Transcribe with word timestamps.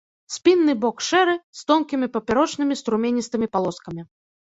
Спінны 0.35 0.73
бок 0.85 1.03
шэры, 1.09 1.35
з 1.61 1.63
тонкімі 1.73 2.11
папярочнымі 2.17 2.81
струменістымі 2.83 3.47
палоскамі. 3.57 4.13